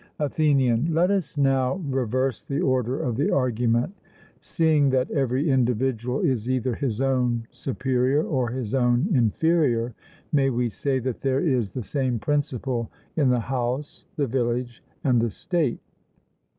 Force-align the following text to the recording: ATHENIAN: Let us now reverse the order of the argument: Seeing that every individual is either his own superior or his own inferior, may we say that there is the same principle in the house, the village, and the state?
ATHENIAN: 0.17 0.91
Let 0.95 1.11
us 1.11 1.37
now 1.37 1.75
reverse 1.75 2.41
the 2.41 2.59
order 2.59 2.99
of 2.99 3.15
the 3.17 3.29
argument: 3.29 3.93
Seeing 4.39 4.89
that 4.89 5.11
every 5.11 5.51
individual 5.51 6.21
is 6.21 6.49
either 6.49 6.73
his 6.73 7.01
own 7.01 7.45
superior 7.51 8.23
or 8.23 8.49
his 8.49 8.73
own 8.73 9.07
inferior, 9.13 9.93
may 10.31 10.49
we 10.49 10.69
say 10.69 10.97
that 10.97 11.21
there 11.21 11.41
is 11.41 11.69
the 11.69 11.83
same 11.83 12.17
principle 12.17 12.89
in 13.15 13.29
the 13.29 13.41
house, 13.41 14.05
the 14.15 14.25
village, 14.25 14.83
and 15.03 15.21
the 15.21 15.29
state? 15.29 15.79